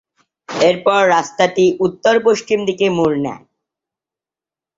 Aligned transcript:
এরপর 0.49 1.01
রাস্তাটি 1.07 1.65
উত্তর 1.85 2.15
পশ্চিম 2.27 2.59
দিকে 2.69 2.85
মোড় 2.97 3.17
নেয়। 3.17 3.43